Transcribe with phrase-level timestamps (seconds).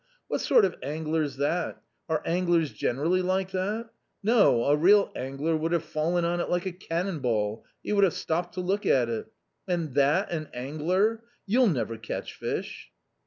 [0.29, 1.79] What sort of angler's that?
[2.09, 3.91] are anglers generally like that?
[4.23, 8.03] No, a real angler would have fallen on it like a cannon ball, he would
[8.03, 9.31] have stopped to look at it.
[9.67, 11.23] And that an angler!
[11.45, 12.89] You'll never catch fish